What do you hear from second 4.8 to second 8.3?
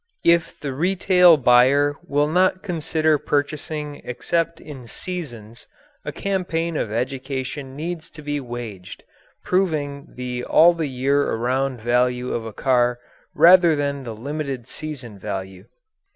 "seasons," a campaign of education needs to